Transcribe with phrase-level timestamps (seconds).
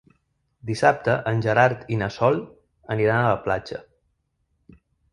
[0.69, 2.41] Dissabte en Gerard i na Sol
[2.97, 3.87] aniran a la platja.